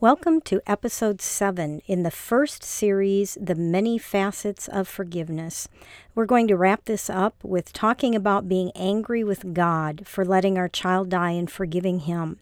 [0.00, 5.68] Welcome to episode 7 in the first series, The Many Facets of Forgiveness.
[6.14, 10.56] We're going to wrap this up with talking about being angry with God for letting
[10.56, 12.38] our child die and forgiving Him.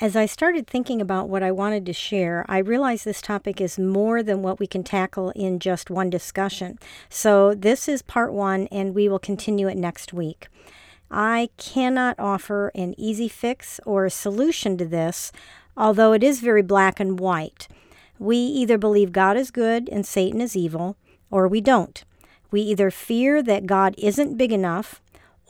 [0.00, 3.78] As I started thinking about what I wanted to share, I realized this topic is
[3.78, 6.78] more than what we can tackle in just one discussion.
[7.10, 10.48] So, this is part one, and we will continue it next week.
[11.10, 15.30] I cannot offer an easy fix or a solution to this
[15.80, 17.66] although it is very black and white.
[18.18, 20.96] We either believe God is good and Satan is evil,
[21.30, 22.04] or we don't.
[22.50, 25.00] We either fear that God isn't big enough,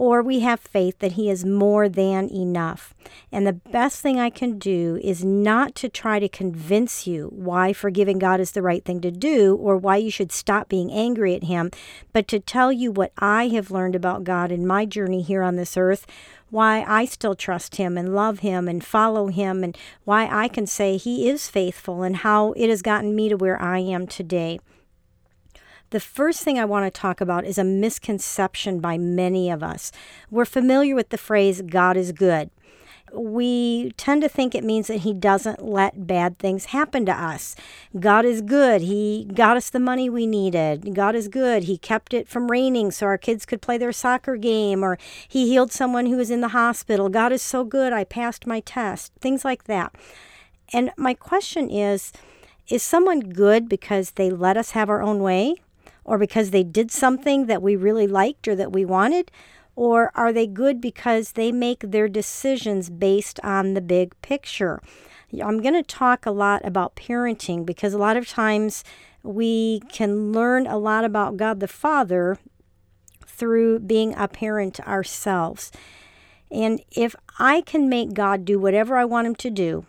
[0.01, 2.95] or we have faith that He is more than enough.
[3.31, 7.75] And the best thing I can do is not to try to convince you why
[7.75, 11.35] forgiving God is the right thing to do or why you should stop being angry
[11.35, 11.71] at Him,
[12.15, 15.57] but to tell you what I have learned about God in my journey here on
[15.57, 16.07] this earth,
[16.49, 20.67] why I still trust Him and love Him and follow Him, and why I can
[20.67, 24.61] say He is faithful and how it has gotten me to where I am today.
[25.91, 29.91] The first thing I want to talk about is a misconception by many of us.
[30.31, 32.51] We're familiar with the phrase, God is good.
[33.13, 37.57] We tend to think it means that He doesn't let bad things happen to us.
[37.99, 38.83] God is good.
[38.83, 40.95] He got us the money we needed.
[40.95, 41.65] God is good.
[41.65, 45.49] He kept it from raining so our kids could play their soccer game, or He
[45.49, 47.09] healed someone who was in the hospital.
[47.09, 47.93] God is so good.
[47.93, 49.13] I passed my test.
[49.21, 49.93] Things like that.
[50.73, 52.13] And my question is
[52.69, 55.57] Is someone good because they let us have our own way?
[56.05, 59.31] Or because they did something that we really liked or that we wanted?
[59.77, 64.83] Or are they good because they make their decisions based on the big picture?
[65.33, 68.83] I'm going to talk a lot about parenting because a lot of times
[69.23, 72.39] we can learn a lot about God the Father
[73.27, 75.71] through being a parent ourselves.
[76.51, 79.87] And if I can make God do whatever I want him to do,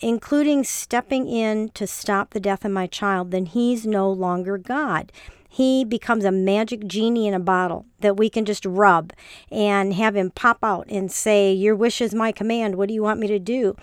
[0.00, 5.10] including stepping in to stop the death of my child, then he's no longer God
[5.48, 9.12] he becomes a magic genie in a bottle that we can just rub
[9.50, 12.76] and have him pop out and say, Your wish is my command.
[12.76, 13.74] What do you want me to do?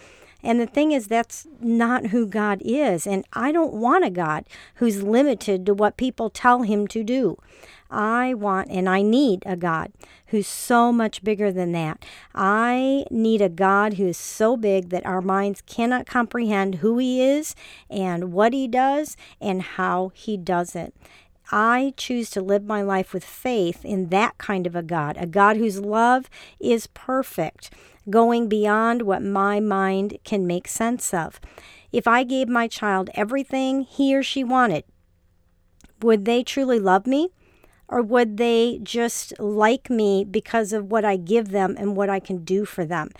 [0.43, 3.07] And the thing is, that's not who God is.
[3.07, 7.39] And I don't want a God who's limited to what people tell him to do.
[7.89, 9.91] I want and I need a God
[10.27, 12.03] who's so much bigger than that.
[12.33, 17.21] I need a God who is so big that our minds cannot comprehend who He
[17.21, 17.55] is
[17.89, 20.93] and what He does and how He does it.
[21.51, 25.25] I choose to live my life with faith in that kind of a God, a
[25.25, 26.29] God whose love
[26.59, 27.71] is perfect,
[28.09, 31.39] going beyond what my mind can make sense of.
[31.91, 34.83] If I gave my child everything he or she wanted,
[36.01, 37.29] would they truly love me?
[37.87, 42.19] Or would they just like me because of what I give them and what I
[42.19, 43.11] can do for them?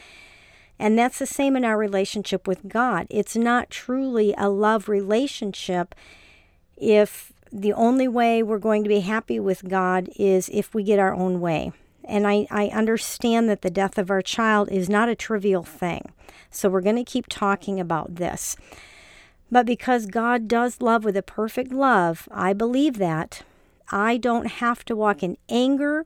[0.80, 3.08] And that's the same in our relationship with God.
[3.10, 5.96] It's not truly a love relationship
[6.76, 11.00] if the only way we're going to be happy with God is if we get
[11.00, 11.72] our own way.
[12.04, 16.12] And I, I understand that the death of our child is not a trivial thing.
[16.52, 18.58] So we're going to keep talking about this.
[19.50, 23.44] But because God does love with a perfect love, I believe that.
[23.90, 26.06] I don't have to walk in anger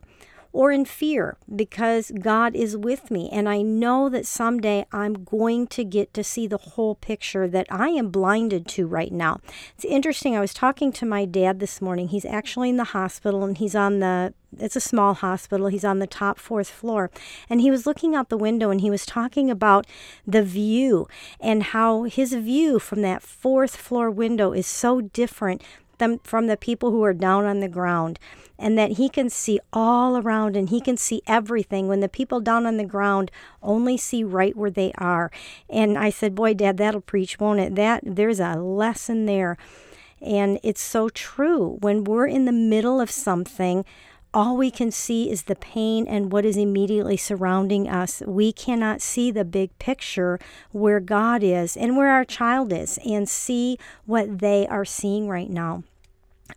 [0.51, 3.29] or in fear because God is with me.
[3.31, 7.67] And I know that someday I'm going to get to see the whole picture that
[7.69, 9.39] I am blinded to right now.
[9.75, 10.35] It's interesting.
[10.35, 12.07] I was talking to my dad this morning.
[12.07, 15.67] He's actually in the hospital and he's on the it's a small hospital.
[15.67, 17.11] He's on the top fourth floor.
[17.51, 19.85] And he was looking out the window and he was talking about
[20.25, 21.07] the view
[21.39, 25.61] and how his view from that fourth floor window is so different
[25.99, 28.17] them from the people who are down on the ground
[28.59, 31.87] and that he can see all around and he can see everything.
[31.87, 33.31] When the people down on the ground
[33.63, 35.31] only see right where they are.
[35.69, 37.75] And i said boy dad that'll preach won't it?
[37.75, 39.57] That there's a lesson there.
[40.21, 41.77] And it's so true.
[41.79, 43.85] When we're in the middle of something
[44.31, 48.21] all we can see is the pain and what is immediately surrounding us.
[48.27, 50.39] We cannot see the big picture
[50.71, 55.49] where God is and where our child is and see what they are seeing right
[55.49, 55.83] now.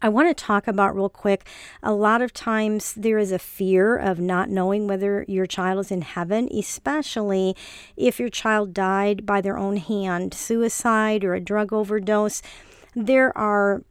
[0.01, 1.47] I want to talk about real quick.
[1.83, 5.91] A lot of times there is a fear of not knowing whether your child is
[5.91, 7.55] in heaven, especially
[7.97, 12.43] if your child died by their own hand, suicide or a drug overdose.
[12.95, 13.83] There are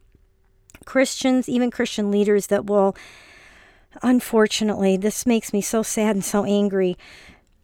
[0.84, 2.96] Christians, even Christian leaders that will,
[4.02, 6.96] unfortunately, this makes me so sad and so angry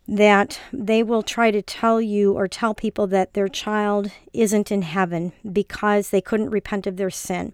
[0.06, 4.82] that they will try to tell you or tell people that their child isn't in
[4.82, 7.52] heaven because they couldn't repent of their sin.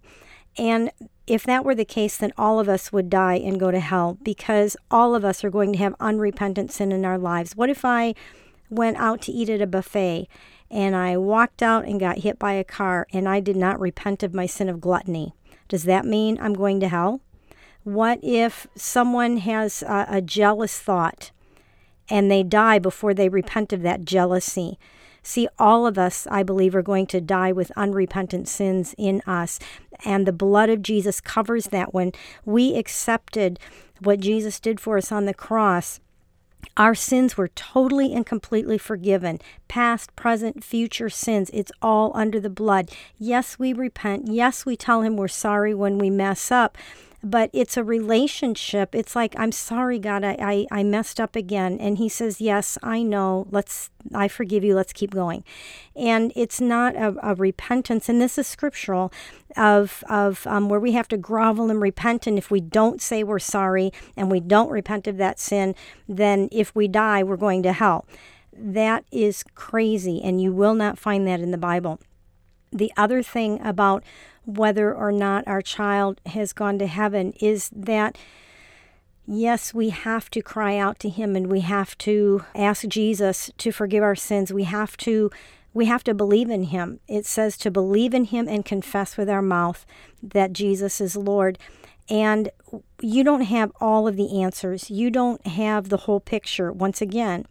[0.56, 0.90] And
[1.26, 4.18] if that were the case, then all of us would die and go to hell
[4.22, 7.56] because all of us are going to have unrepentant sin in our lives.
[7.56, 8.14] What if I
[8.70, 10.28] went out to eat at a buffet
[10.70, 14.22] and I walked out and got hit by a car and I did not repent
[14.22, 15.34] of my sin of gluttony?
[15.68, 17.20] Does that mean I'm going to hell?
[17.84, 21.30] What if someone has a, a jealous thought
[22.08, 24.78] and they die before they repent of that jealousy?
[25.24, 29.58] See, all of us, I believe, are going to die with unrepentant sins in us.
[30.04, 31.94] And the blood of Jesus covers that.
[31.94, 32.12] When
[32.44, 33.58] we accepted
[34.00, 35.98] what Jesus did for us on the cross,
[36.76, 39.40] our sins were totally and completely forgiven.
[39.66, 42.90] Past, present, future sins, it's all under the blood.
[43.18, 44.28] Yes, we repent.
[44.28, 46.76] Yes, we tell Him we're sorry when we mess up
[47.24, 48.94] but it's a relationship.
[48.94, 51.78] It's like, I'm sorry, God, I, I, I messed up again.
[51.80, 53.46] And he says, Yes, I know.
[53.50, 54.74] Let's, I forgive you.
[54.74, 55.42] Let's keep going.
[55.96, 59.12] And it's not a, a repentance, and this is scriptural,
[59.56, 62.26] of, of um, where we have to grovel and repent.
[62.26, 65.74] And if we don't say we're sorry and we don't repent of that sin,
[66.06, 68.06] then if we die, we're going to hell.
[68.52, 71.98] That is crazy, and you will not find that in the Bible.
[72.74, 74.04] The other thing about
[74.44, 78.18] whether or not our child has gone to heaven is that
[79.26, 83.72] yes, we have to cry out to him and we have to ask Jesus to
[83.72, 84.52] forgive our sins.
[84.52, 85.30] We have to
[85.72, 87.00] we have to believe in him.
[87.08, 89.84] It says to believe in him and confess with our mouth
[90.22, 91.58] that Jesus is Lord.
[92.08, 92.50] And
[93.00, 94.88] you don't have all of the answers.
[94.88, 96.70] You don't have the whole picture.
[96.70, 97.46] Once again,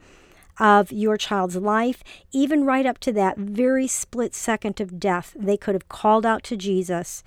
[0.59, 5.57] of your child's life, even right up to that very split second of death, they
[5.57, 7.23] could have called out to Jesus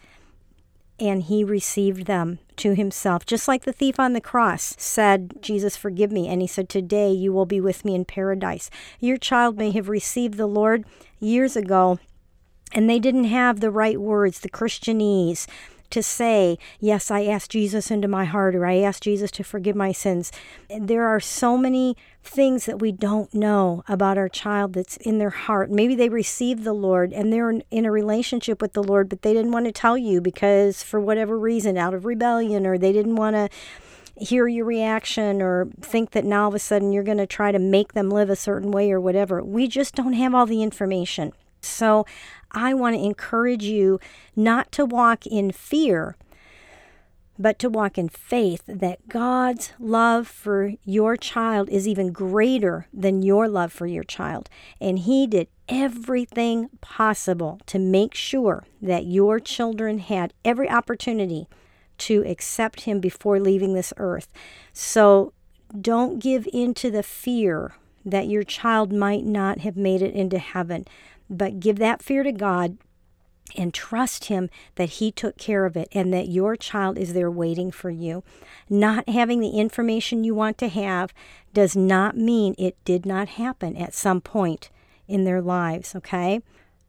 [0.99, 3.27] and he received them to himself.
[3.27, 6.29] Just like the thief on the cross said, Jesus, forgive me.
[6.29, 8.71] And he said, Today you will be with me in paradise.
[8.99, 10.85] Your child may have received the Lord
[11.21, 11.99] years ago,
[12.73, 15.47] and they didn't have the right words, the Christianese
[15.91, 19.77] to say, Yes, I asked Jesus into my heart, or I asked Jesus to forgive
[19.77, 20.33] my sins.
[20.69, 25.31] There are so many things that we don't know about our child that's in their
[25.31, 25.71] heart.
[25.71, 29.33] Maybe they received the Lord and they're in a relationship with the Lord, but they
[29.33, 33.17] didn't want to tell you because, for whatever reason, out of rebellion, or they didn't
[33.17, 33.49] want to
[34.19, 37.53] hear your reaction or think that now all of a sudden you're going to try
[37.53, 39.43] to make them live a certain way or whatever.
[39.45, 41.33] We just don't have all the information.
[41.61, 42.07] So
[42.57, 44.01] I want to encourage you
[44.35, 46.17] not to walk in fear,
[47.39, 53.23] but to walk in faith that God's love for your child is even greater than
[53.23, 54.49] your love for your child.
[54.81, 61.49] And He did everything possible to make sure that your children had every opportunity
[61.99, 64.33] to accept Him before leaving this earth.
[64.73, 65.35] So
[65.79, 67.75] don't give in to the fear
[68.07, 70.87] that your child might not have made it into heaven.
[71.29, 72.79] But give that fear to God
[73.57, 77.31] and trust Him that He took care of it and that your child is there
[77.31, 78.23] waiting for you.
[78.71, 81.13] Not having the information you want to have
[81.53, 84.71] does not mean it did not happen at some point
[85.09, 86.41] in their lives, okay?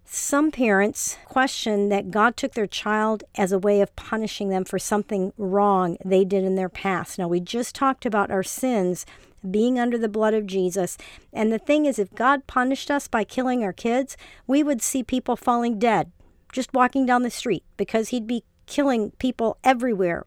[0.10, 4.80] Some parents question that God took their child as a way of punishing them for
[4.80, 7.20] something wrong they did in their past.
[7.20, 9.06] Now, we just talked about our sins
[9.50, 10.98] being under the blood of Jesus.
[11.32, 15.04] And the thing is, if God punished us by killing our kids, we would see
[15.04, 16.12] people falling dead
[16.52, 20.26] just walking down the street because he'd be killing people everywhere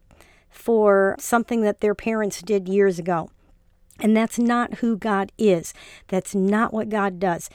[0.49, 3.29] for something that their parents did years ago.
[3.99, 5.73] And that's not who God is.
[6.07, 7.49] That's not what God does.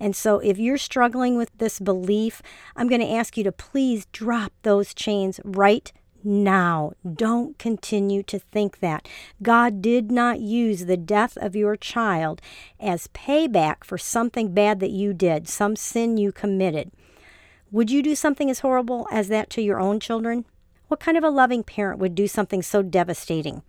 [0.00, 2.42] And so, if you're struggling with this belief,
[2.74, 5.92] I'm going to ask you to please drop those chains right
[6.24, 6.92] now.
[7.14, 9.08] Don't continue to think that.
[9.42, 12.40] God did not use the death of your child
[12.80, 16.90] as payback for something bad that you did, some sin you committed.
[17.70, 20.44] Would you do something as horrible as that to your own children?
[20.88, 23.62] What kind of a loving parent would do something so devastating?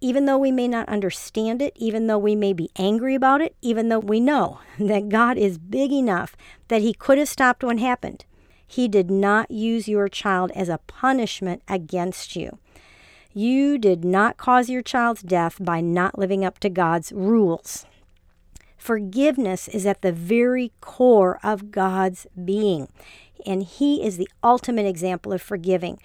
[0.00, 3.54] Even though we may not understand it, even though we may be angry about it,
[3.60, 6.34] even though we know that God is big enough
[6.68, 8.24] that He could have stopped what happened,
[8.70, 12.56] he did not use your child as a punishment against you.
[13.34, 17.84] You did not cause your child's death by not living up to God's rules.
[18.78, 22.86] Forgiveness is at the very core of God's being,
[23.44, 25.98] and He is the ultimate example of forgiving.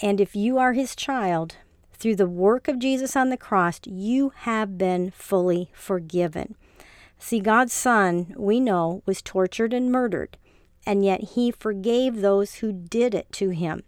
[0.00, 1.56] And if you are His child,
[1.92, 6.54] through the work of Jesus on the cross, you have been fully forgiven.
[7.18, 10.38] See, God's Son, we know, was tortured and murdered
[10.86, 13.82] and yet he forgave those who did it to him.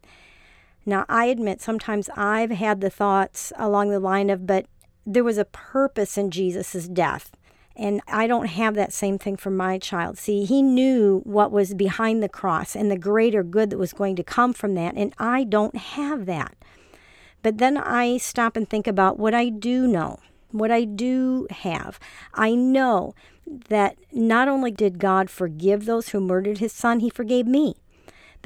[0.85, 4.67] Now, I admit sometimes I've had the thoughts along the line of, but
[5.05, 7.33] there was a purpose in Jesus' death.
[7.75, 10.17] And I don't have that same thing for my child.
[10.17, 14.17] See, he knew what was behind the cross and the greater good that was going
[14.17, 14.95] to come from that.
[14.97, 16.57] And I don't have that.
[17.43, 20.19] But then I stop and think about what I do know,
[20.53, 22.01] what I do have.
[22.33, 23.15] I know
[23.47, 27.77] that not only did God forgive those who murdered his son, he forgave me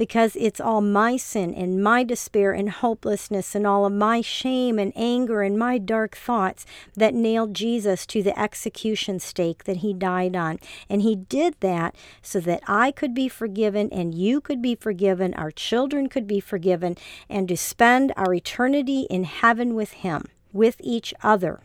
[0.01, 4.79] because it's all my sin and my despair and hopelessness and all of my shame
[4.79, 6.65] and anger and my dark thoughts
[6.95, 10.57] that nailed Jesus to the execution stake that he died on.
[10.89, 15.35] And he did that so that I could be forgiven and you could be forgiven,
[15.35, 16.97] our children could be forgiven,
[17.29, 21.61] and to spend our eternity in heaven with him, with each other.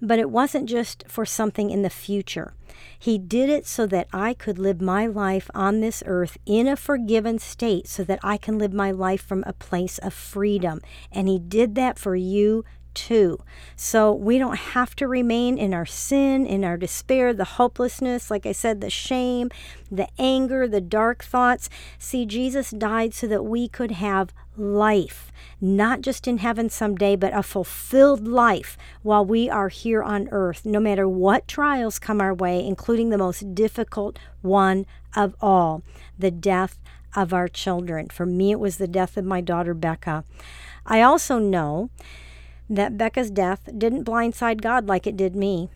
[0.00, 2.54] But it wasn't just for something in the future.
[2.98, 6.76] He did it so that I could live my life on this earth in a
[6.76, 10.80] forgiven state so that I can live my life from a place of freedom.
[11.10, 12.64] And He did that for you
[12.98, 13.38] too.
[13.76, 18.44] So we don't have to remain in our sin, in our despair, the hopelessness, like
[18.44, 19.50] I said, the shame,
[19.90, 21.70] the anger, the dark thoughts.
[21.96, 27.36] See, Jesus died so that we could have life, not just in heaven someday, but
[27.36, 32.34] a fulfilled life while we are here on earth, no matter what trials come our
[32.34, 35.82] way, including the most difficult one of all
[36.18, 36.80] the death
[37.14, 38.08] of our children.
[38.08, 40.24] For me, it was the death of my daughter, Becca.
[40.84, 41.90] I also know
[42.68, 45.68] that Becca's death didn't blindside God like it did me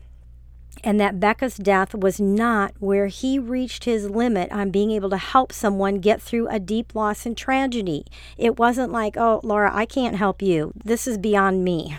[0.82, 5.16] and that Becca's death was not where he reached his limit on being able to
[5.16, 8.04] help someone get through a deep loss and tragedy.
[8.38, 10.72] It wasn't like, oh, Laura, I can't help you.
[10.84, 11.96] This is beyond me.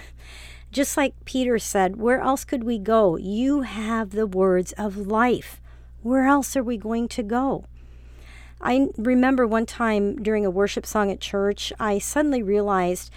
[0.71, 3.15] Just like Peter said, where else could we go?
[3.15, 5.61] You have the words of life.
[6.01, 7.65] Where else are we going to go?
[8.59, 13.11] I remember one time during a worship song at church, I suddenly realized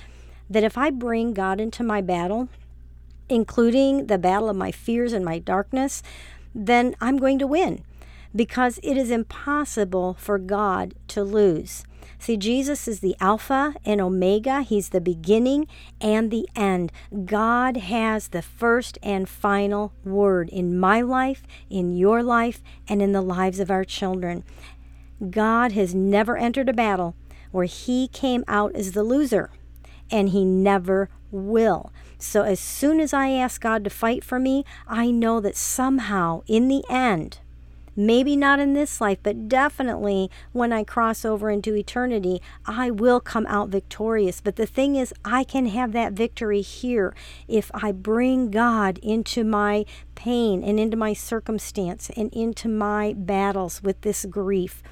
[0.49, 2.49] that if I bring God into my battle,
[3.29, 6.03] including the battle of my fears and my darkness,
[6.55, 7.85] then I'm going to win
[8.35, 11.85] because it is impossible for God to lose.
[12.19, 14.62] See, Jesus is the Alpha and Omega.
[14.62, 15.67] He's the beginning
[16.00, 16.93] and the end.
[17.25, 23.12] God has the first and final word in my life, in your life, and in
[23.12, 24.45] the lives of our children.
[25.31, 27.15] God has never entered a battle
[27.50, 29.50] where he came out as the loser,
[30.11, 31.93] and he never will.
[32.19, 36.43] So as soon as I ask God to fight for me, I know that somehow
[36.47, 37.41] in the end,
[37.95, 43.21] maybe not in this life, but definitely when I cross over into eternity, I will
[43.21, 44.41] come out victorious.
[44.41, 47.15] But the thing is, I can have that victory here
[47.49, 49.85] if I bring God into my
[50.15, 54.83] pain and into my circumstance and into my battles with this grief.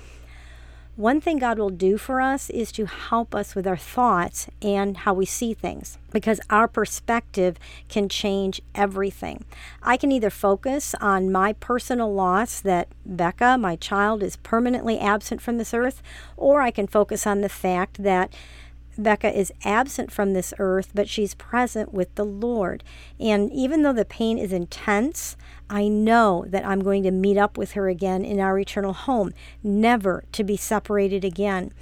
[0.97, 4.99] One thing God will do for us is to help us with our thoughts and
[4.99, 7.59] how we see things because our perspective
[7.89, 9.45] can change everything.
[9.83, 15.43] I can either focus on my personal loss that Becca, my child, is permanently absent
[15.43, 16.01] from this earth,
[16.37, 18.33] or I can focus on the fact that
[18.97, 22.85] Becca is absent from this earth, but she's present with the Lord.
[23.19, 25.37] And even though the pain is intense,
[25.69, 29.33] I know that I'm going to meet up with her again in our eternal home,
[29.63, 31.73] never to be separated again.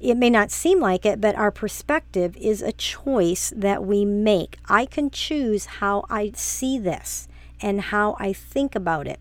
[0.00, 4.56] It may not seem like it, but our perspective is a choice that we make.
[4.68, 7.28] I can choose how I see this
[7.60, 9.20] and how I think about it.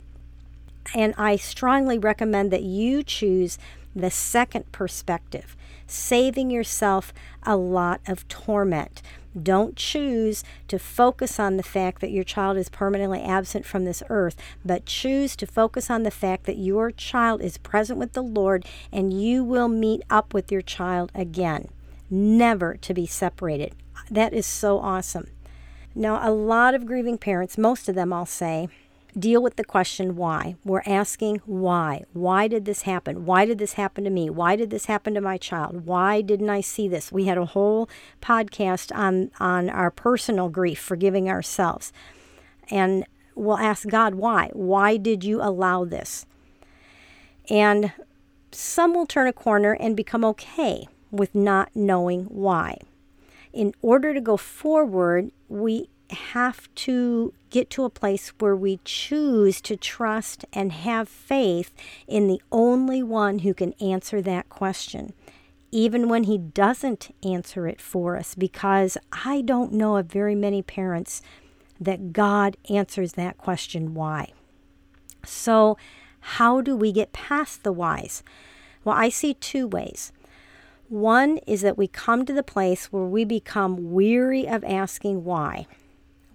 [0.95, 3.57] And I strongly recommend that you choose
[3.95, 7.11] the second perspective saving yourself
[7.43, 9.01] a lot of torment.
[9.41, 14.01] Don't choose to focus on the fact that your child is permanently absent from this
[14.09, 18.23] earth, but choose to focus on the fact that your child is present with the
[18.23, 21.69] Lord and you will meet up with your child again,
[22.09, 23.75] never to be separated.
[24.09, 25.27] That is so awesome.
[25.93, 28.69] Now, a lot of grieving parents, most of them I'll say,
[29.17, 30.55] deal with the question why.
[30.63, 32.03] We're asking why.
[32.13, 33.25] Why did this happen?
[33.25, 34.29] Why did this happen to me?
[34.29, 35.85] Why did this happen to my child?
[35.85, 37.11] Why didn't I see this?
[37.11, 37.89] We had a whole
[38.21, 41.91] podcast on on our personal grief, forgiving ourselves.
[42.69, 44.49] And we'll ask God why.
[44.53, 46.25] Why did you allow this?
[47.49, 47.91] And
[48.51, 52.77] some will turn a corner and become okay with not knowing why.
[53.53, 59.61] In order to go forward, we have to get to a place where we choose
[59.61, 61.73] to trust and have faith
[62.07, 65.13] in the only one who can answer that question,
[65.71, 70.61] even when he doesn't answer it for us, because I don't know of very many
[70.61, 71.21] parents
[71.79, 74.33] that God answers that question why.
[75.25, 75.77] So,
[76.21, 78.23] how do we get past the whys?
[78.83, 80.11] Well, I see two ways.
[80.89, 85.67] One is that we come to the place where we become weary of asking why.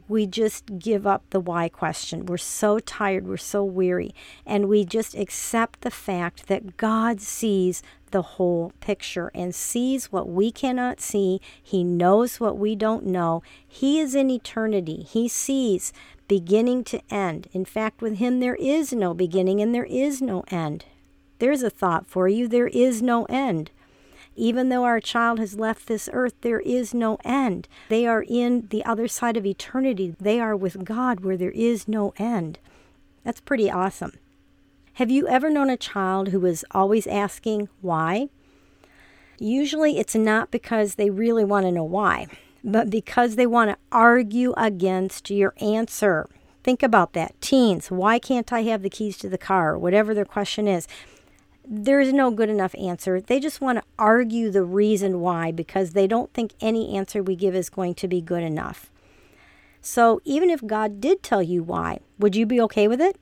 [0.07, 2.27] We just give up the why question.
[2.27, 7.83] We're so tired, we're so weary, and we just accept the fact that God sees
[8.11, 11.41] the whole picture and sees what we cannot see.
[11.61, 13.43] He knows what we don't know.
[13.67, 15.03] He is in eternity.
[15.03, 15.93] He sees
[16.29, 17.49] beginning to end.
[17.53, 20.85] In fact, with Him, there is no beginning and there is no end.
[21.39, 23.71] There's a thought for you there is no end.
[24.37, 27.69] Even though our child has left this earth, there is no end.
[27.89, 30.15] They are in the other side of eternity.
[30.19, 32.59] They are with God where there is no end.
[33.23, 34.13] That's pretty awesome.
[34.95, 38.29] Have you ever known a child who was always asking why?
[39.39, 42.29] Usually it's not because they really want to know why,
[42.63, 46.29] but because they want to argue against your answer.
[46.63, 47.39] Think about that.
[47.41, 49.77] Teens, why can't I have the keys to the car?
[49.77, 50.87] Whatever their question is
[51.67, 53.21] there's no good enough answer.
[53.21, 57.37] They just want to argue the reason why because they don't think any answer we
[57.37, 58.91] give is going to be good enough.
[59.81, 63.19] So, even if God did tell you why, would you be okay with it?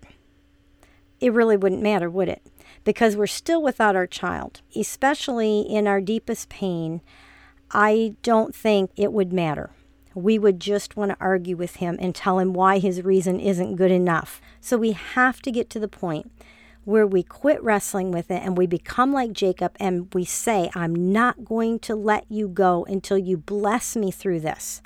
[1.20, 2.42] It really wouldn't matter, would it?
[2.84, 7.00] Because we're still without our child, especially in our deepest pain.
[7.72, 9.70] I don't think it would matter.
[10.14, 13.76] We would just want to argue with him and tell him why his reason isn't
[13.76, 14.40] good enough.
[14.60, 16.30] So, we have to get to the point
[16.84, 21.12] where we quit wrestling with it and we become like Jacob and we say, I'm
[21.12, 24.82] not going to let you go until you bless me through this.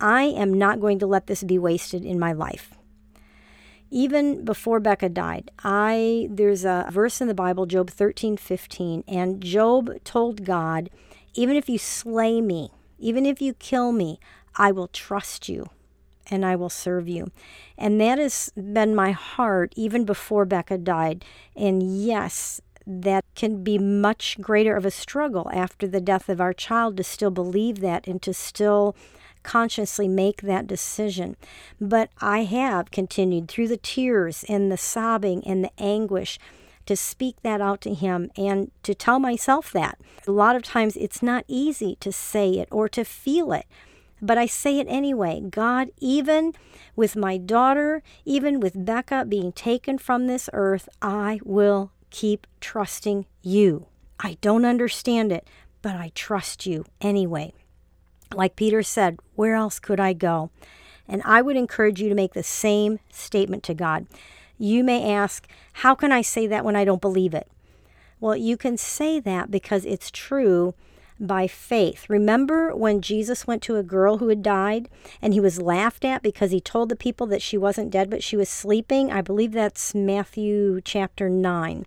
[0.00, 2.74] I am not going to let this be wasted in my life.
[3.90, 9.40] Even before Becca died, I there's a verse in the Bible, Job 13, 15, and
[9.40, 10.90] Job told God,
[11.34, 14.20] even if you slay me, even if you kill me,
[14.56, 15.70] I will trust you
[16.30, 17.30] and I will serve you.
[17.76, 21.24] And that has been my heart even before Becca died.
[21.56, 26.54] And yes, that can be much greater of a struggle after the death of our
[26.54, 28.96] child to still believe that and to still
[29.42, 31.36] consciously make that decision.
[31.80, 36.38] But I have continued through the tears and the sobbing and the anguish
[36.86, 39.98] to speak that out to him and to tell myself that.
[40.26, 43.66] A lot of times it's not easy to say it or to feel it
[44.20, 45.40] but I say it anyway.
[45.40, 46.54] God, even
[46.96, 53.26] with my daughter, even with Becca being taken from this earth, I will keep trusting
[53.42, 53.86] you.
[54.20, 55.46] I don't understand it,
[55.82, 57.52] but I trust you anyway.
[58.34, 60.50] Like Peter said, where else could I go?
[61.06, 64.06] And I would encourage you to make the same statement to God.
[64.58, 67.48] You may ask, How can I say that when I don't believe it?
[68.20, 70.74] Well, you can say that because it's true
[71.20, 72.06] by faith.
[72.08, 74.88] Remember when Jesus went to a girl who had died
[75.20, 78.22] and he was laughed at because he told the people that she wasn't dead but
[78.22, 79.10] she was sleeping?
[79.10, 81.86] I believe that's Matthew chapter 9.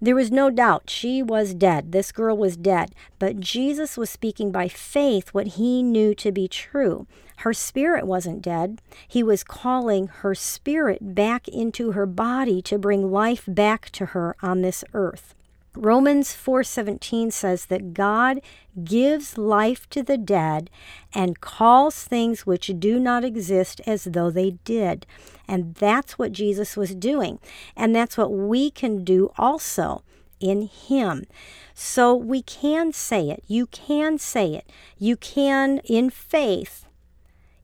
[0.00, 1.92] There was no doubt she was dead.
[1.92, 2.94] This girl was dead.
[3.18, 7.06] But Jesus was speaking by faith what he knew to be true.
[7.38, 8.80] Her spirit wasn't dead.
[9.06, 14.36] He was calling her spirit back into her body to bring life back to her
[14.42, 15.34] on this earth.
[15.76, 18.40] Romans 4:17 says that God
[18.82, 20.70] gives life to the dead
[21.14, 25.06] and calls things which do not exist as though they did.
[25.46, 27.38] And that's what Jesus was doing.
[27.76, 30.02] And that's what we can do also
[30.40, 31.26] in him.
[31.74, 33.44] So we can say it.
[33.46, 34.70] You can say it.
[34.98, 36.85] You can in faith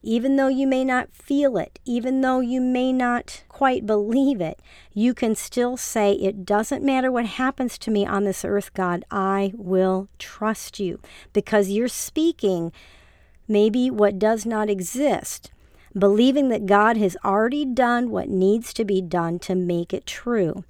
[0.03, 4.59] even though you may not feel it, even though you may not quite believe it,
[4.93, 9.05] you can still say, It doesn't matter what happens to me on this earth, God,
[9.09, 10.99] I will trust you.
[11.31, 12.73] Because you're speaking
[13.47, 15.51] maybe what does not exist,
[15.97, 20.65] believing that God has already done what needs to be done to make it true.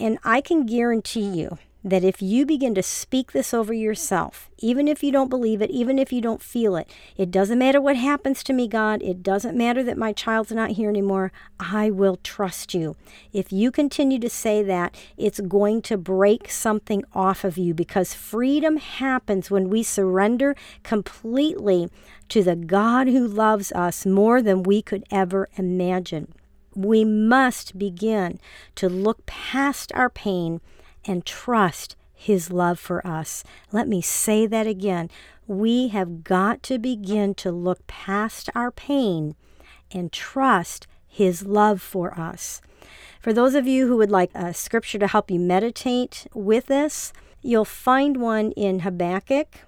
[0.00, 4.88] And I can guarantee you that if you begin to speak this over yourself, even
[4.88, 7.96] if you don't believe it, even if you don't feel it, it doesn't matter what
[7.96, 9.02] happens to me, God.
[9.02, 11.30] It doesn't matter that my child's not here anymore.
[11.60, 12.96] I will trust you.
[13.34, 18.14] If you continue to say that, it's going to break something off of you because
[18.14, 21.90] freedom happens when we surrender completely
[22.30, 26.32] to the God who loves us more than we could ever imagine.
[26.74, 28.40] We must begin
[28.76, 30.62] to look past our pain
[31.06, 33.44] and trust His love for us.
[33.72, 35.10] Let me say that again.
[35.46, 39.36] We have got to begin to look past our pain
[39.90, 42.60] and trust His love for us.
[43.20, 47.12] For those of you who would like a scripture to help you meditate with this,
[47.40, 49.60] you'll find one in Habakkuk.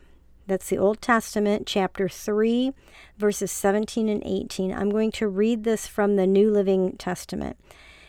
[0.47, 2.73] That's the Old Testament, chapter 3,
[3.19, 4.73] verses 17 and 18.
[4.73, 7.57] I'm going to read this from the New Living Testament.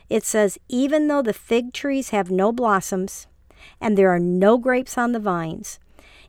[0.10, 3.28] It says, Even though the fig trees have no blossoms,
[3.82, 5.80] and there are no grapes on the vines.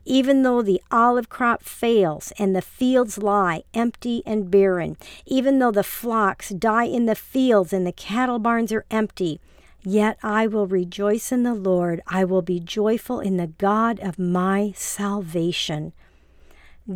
[0.05, 5.71] Even though the olive crop fails and the fields lie empty and barren, even though
[5.71, 9.39] the flocks die in the fields and the cattle barns are empty,
[9.83, 12.01] yet I will rejoice in the Lord.
[12.07, 15.93] I will be joyful in the God of my salvation.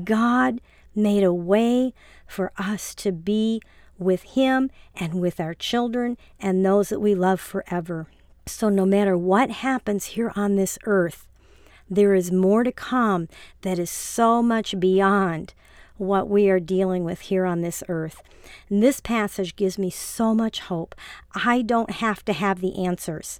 [0.03, 0.59] God
[0.95, 1.93] made a way
[2.25, 3.61] for us to be
[4.03, 8.07] with Him and with our children and those that we love forever.
[8.45, 11.27] So, no matter what happens here on this earth,
[11.89, 13.27] there is more to come
[13.61, 15.53] that is so much beyond
[15.97, 18.21] what we are dealing with here on this earth.
[18.69, 20.95] And this passage gives me so much hope.
[21.33, 23.39] I don't have to have the answers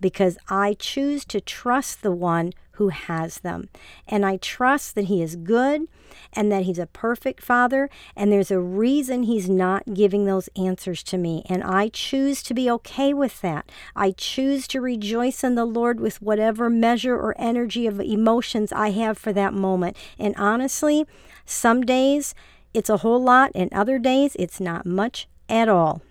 [0.00, 3.68] because I choose to trust the one who has them.
[4.06, 5.88] And I trust that He is good
[6.32, 11.02] and that He's a perfect Father, and there's a reason He's not giving those answers
[11.04, 11.44] to me.
[11.48, 13.70] And I choose to be okay with that.
[13.94, 18.90] I choose to rejoice in the Lord with whatever measure or energy of emotions I
[18.90, 19.96] have for that moment.
[20.18, 21.04] And honestly,
[21.44, 22.34] some days
[22.72, 26.02] it's a whole lot, and other days it's not much at all.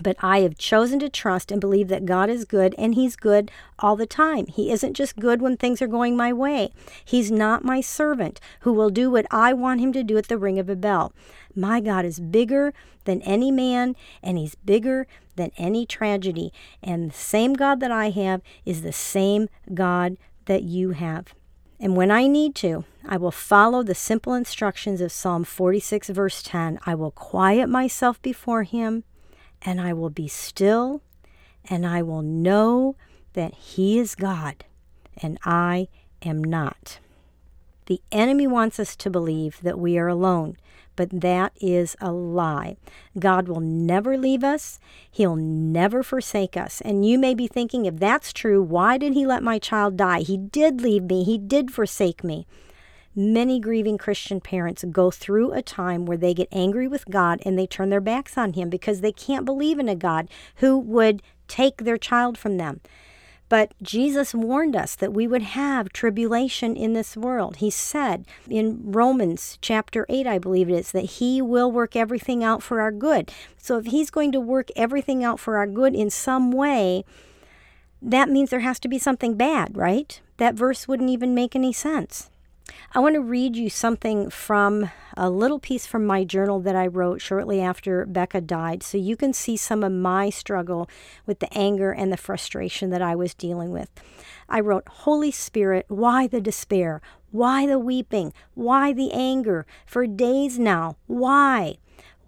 [0.00, 3.50] But I have chosen to trust and believe that God is good, and He's good
[3.78, 4.46] all the time.
[4.46, 6.70] He isn't just good when things are going my way.
[7.04, 10.38] He's not my servant who will do what I want Him to do at the
[10.38, 11.12] ring of a bell.
[11.54, 12.72] My God is bigger
[13.04, 16.52] than any man, and He's bigger than any tragedy.
[16.82, 21.34] And the same God that I have is the same God that you have.
[21.78, 26.42] And when I need to, I will follow the simple instructions of Psalm 46, verse
[26.42, 26.78] 10.
[26.86, 29.04] I will quiet myself before Him
[29.64, 31.02] and I will be still,
[31.68, 32.96] and I will know
[33.34, 34.64] that He is God,
[35.16, 35.88] and I
[36.22, 36.98] am not.
[37.86, 40.56] The enemy wants us to believe that we are alone,
[40.94, 42.76] but that is a lie.
[43.18, 44.78] God will never leave us,
[45.10, 46.80] He'll never forsake us.
[46.82, 50.20] And you may be thinking, if that's true, why did He let my child die?
[50.20, 52.46] He did leave me, He did forsake me.
[53.14, 57.58] Many grieving Christian parents go through a time where they get angry with God and
[57.58, 61.22] they turn their backs on Him because they can't believe in a God who would
[61.46, 62.80] take their child from them.
[63.50, 67.56] But Jesus warned us that we would have tribulation in this world.
[67.56, 72.42] He said in Romans chapter 8, I believe it is, that He will work everything
[72.42, 73.30] out for our good.
[73.58, 77.04] So if He's going to work everything out for our good in some way,
[78.00, 80.18] that means there has to be something bad, right?
[80.38, 82.30] That verse wouldn't even make any sense.
[82.94, 86.86] I want to read you something from a little piece from my journal that I
[86.86, 90.88] wrote shortly after Becca died, so you can see some of my struggle
[91.26, 93.90] with the anger and the frustration that I was dealing with.
[94.48, 97.00] I wrote, Holy Spirit, why the despair?
[97.30, 98.32] Why the weeping?
[98.54, 99.66] Why the anger?
[99.86, 101.78] For days now, why?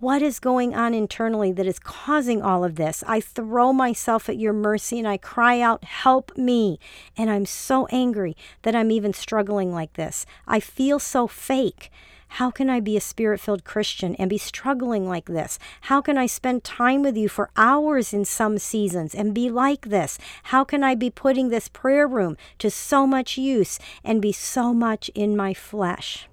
[0.01, 3.05] What is going on internally that is causing all of this?
[3.07, 6.79] I throw myself at your mercy and I cry out, Help me.
[7.17, 10.27] And I'm so angry that I'm even struggling like this.
[10.49, 11.91] I feel so fake.
[12.27, 15.61] How can I be a spirit filled Christian and be struggling like this?
[15.83, 19.83] How can I spend time with you for hours in some seasons and be like
[19.83, 20.19] this?
[20.45, 24.75] How can I be putting this prayer room to so much use and be so
[24.75, 26.27] much in my flesh?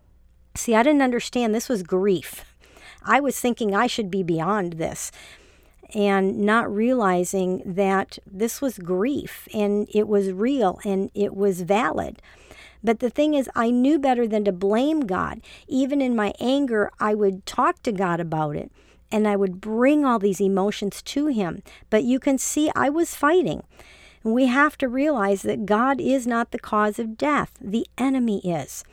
[0.55, 2.43] See, I didn't understand this was grief.
[3.03, 5.11] I was thinking I should be beyond this
[5.93, 12.21] and not realizing that this was grief and it was real and it was valid.
[12.83, 15.41] But the thing is, I knew better than to blame God.
[15.67, 18.71] Even in my anger, I would talk to God about it
[19.11, 21.61] and I would bring all these emotions to Him.
[21.89, 23.63] But you can see I was fighting.
[24.23, 28.83] We have to realize that God is not the cause of death, the enemy is.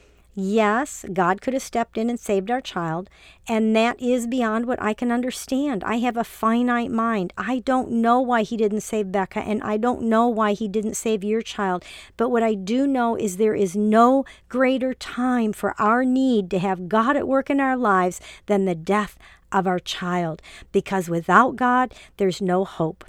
[0.41, 3.11] Yes, God could have stepped in and saved our child,
[3.49, 5.83] and that is beyond what I can understand.
[5.83, 7.33] I have a finite mind.
[7.37, 10.95] I don't know why He didn't save Becca, and I don't know why He didn't
[10.95, 11.85] save your child.
[12.17, 16.61] But what I do know is there is no greater time for our need to
[16.61, 19.19] have God at work in our lives than the death
[19.51, 23.05] of our child, because without God, there's no hope.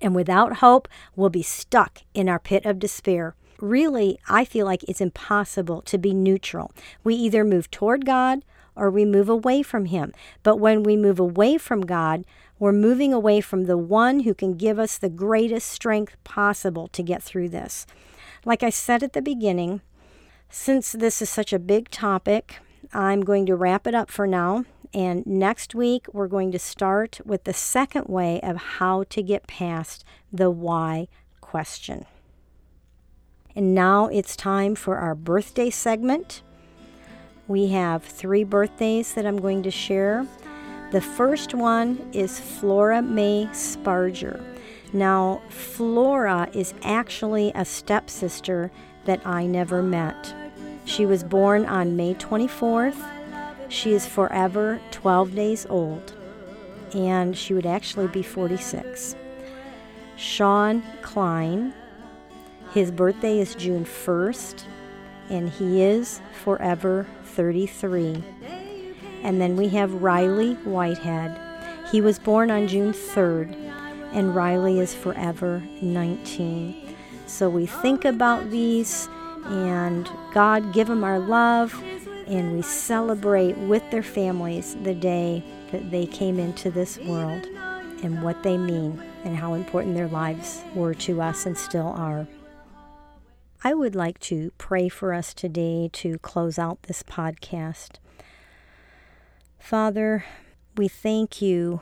[0.00, 0.86] And without hope,
[1.16, 5.98] we'll be stuck in our pit of despair really, I feel like it's impossible to
[5.98, 6.72] be neutral.
[7.02, 8.44] We either move toward God
[8.76, 10.12] or we move away from Him.
[10.42, 12.24] But when we move away from God,
[12.58, 17.02] we're moving away from the one who can give us the greatest strength possible to
[17.02, 17.86] get through this.
[18.44, 19.80] Like I said at the beginning,
[20.48, 22.60] since this is such a big topic,
[22.92, 24.64] I'm going to wrap it up for now.
[24.92, 29.48] And next week, we're going to start with the second way of how to get
[29.48, 31.08] past the why
[31.40, 32.06] question.
[33.56, 36.42] And now it's time for our birthday segment.
[37.46, 40.26] We have three birthdays that I'm going to share.
[40.90, 44.42] The first one is Flora May Sparger.
[44.92, 48.70] Now, Flora is actually a stepsister
[49.04, 50.34] that I never met.
[50.84, 52.96] She was born on May 24th.
[53.68, 56.14] She is forever 12 days old,
[56.94, 59.16] and she would actually be 46.
[60.16, 61.74] Sean Klein,
[62.74, 64.64] his birthday is June 1st,
[65.30, 68.20] and he is forever 33.
[69.22, 71.40] And then we have Riley Whitehead.
[71.92, 73.54] He was born on June 3rd,
[74.12, 76.96] and Riley is forever 19.
[77.26, 79.08] So we think about these,
[79.44, 81.80] and God give them our love,
[82.26, 87.46] and we celebrate with their families the day that they came into this world
[88.02, 92.26] and what they mean and how important their lives were to us and still are.
[93.66, 97.92] I would like to pray for us today to close out this podcast.
[99.58, 100.26] Father,
[100.76, 101.80] we thank you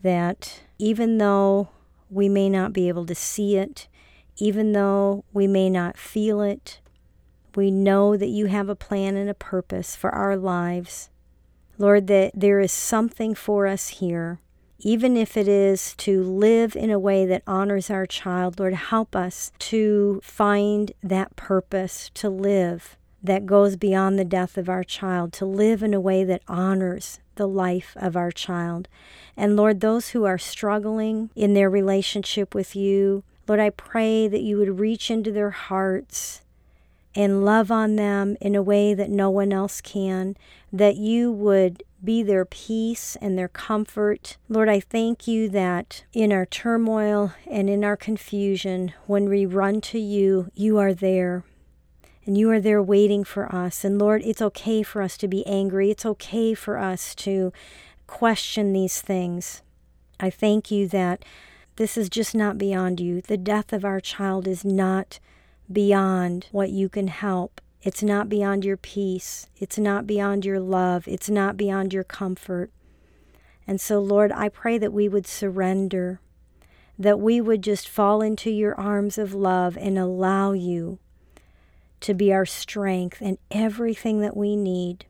[0.00, 1.68] that even though
[2.08, 3.88] we may not be able to see it,
[4.38, 6.80] even though we may not feel it,
[7.54, 11.10] we know that you have a plan and a purpose for our lives.
[11.76, 14.40] Lord, that there is something for us here
[14.80, 19.16] even if it is to live in a way that honors our child, Lord, help
[19.16, 25.32] us to find that purpose to live that goes beyond the death of our child,
[25.34, 28.88] to live in a way that honors the life of our child.
[29.36, 34.42] And Lord, those who are struggling in their relationship with you, Lord, I pray that
[34.42, 36.42] you would reach into their hearts
[37.14, 40.36] and love on them in a way that no one else can,
[40.72, 44.36] that you would be their peace and their comfort.
[44.48, 49.80] Lord, I thank you that in our turmoil and in our confusion, when we run
[49.82, 51.44] to you, you are there.
[52.24, 53.84] And you are there waiting for us.
[53.84, 55.90] And Lord, it's okay for us to be angry.
[55.90, 57.52] It's okay for us to
[58.06, 59.62] question these things.
[60.20, 61.24] I thank you that
[61.76, 63.22] this is just not beyond you.
[63.22, 65.20] The death of our child is not
[65.72, 67.60] beyond what you can help.
[67.82, 69.48] It's not beyond your peace.
[69.56, 71.06] It's not beyond your love.
[71.06, 72.70] It's not beyond your comfort.
[73.66, 76.20] And so, Lord, I pray that we would surrender,
[76.98, 80.98] that we would just fall into your arms of love and allow you
[82.00, 85.06] to be our strength and everything that we need.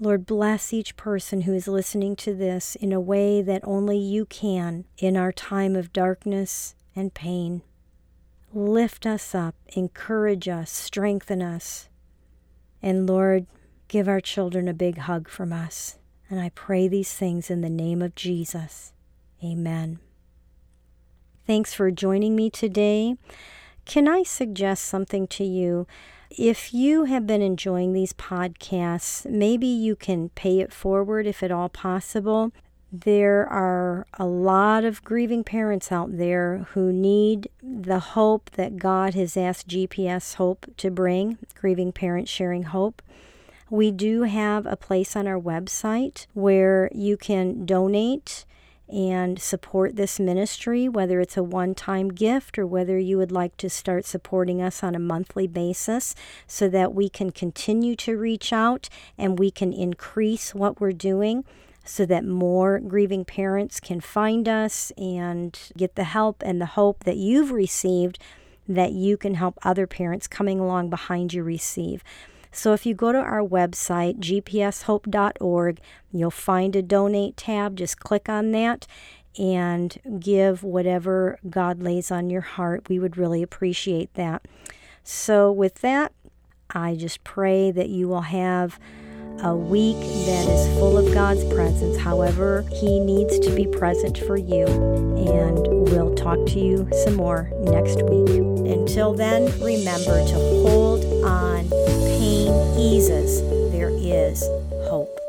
[0.00, 4.26] Lord, bless each person who is listening to this in a way that only you
[4.26, 7.62] can in our time of darkness and pain.
[8.52, 11.88] Lift us up, encourage us, strengthen us.
[12.84, 13.46] And Lord,
[13.88, 15.96] give our children a big hug from us.
[16.28, 18.92] And I pray these things in the name of Jesus.
[19.42, 20.00] Amen.
[21.46, 23.16] Thanks for joining me today.
[23.86, 25.86] Can I suggest something to you?
[26.28, 31.50] If you have been enjoying these podcasts, maybe you can pay it forward if at
[31.50, 32.52] all possible.
[32.96, 39.14] There are a lot of grieving parents out there who need the hope that God
[39.14, 43.02] has asked GPS Hope to bring, Grieving Parents Sharing Hope.
[43.68, 48.44] We do have a place on our website where you can donate
[48.88, 53.56] and support this ministry, whether it's a one time gift or whether you would like
[53.56, 56.14] to start supporting us on a monthly basis
[56.46, 61.44] so that we can continue to reach out and we can increase what we're doing
[61.84, 67.04] so that more grieving parents can find us and get the help and the hope
[67.04, 68.18] that you've received
[68.66, 72.02] that you can help other parents coming along behind you receive.
[72.50, 75.80] So if you go to our website, gpshope.org,
[76.12, 77.76] you'll find a donate tab.
[77.76, 78.86] Just click on that
[79.36, 82.88] and give whatever God lays on your heart.
[82.88, 84.46] We would really appreciate that.
[85.02, 86.12] So, with that,
[86.70, 88.78] I just pray that you will have
[89.42, 94.36] a week that is full of God's presence, however, He needs to be present for
[94.36, 94.66] you.
[94.66, 98.40] And we'll talk to you some more next week.
[98.70, 101.68] Until then, remember to hold on.
[101.70, 103.42] Pain eases.
[103.72, 104.42] There is
[104.88, 105.23] hope.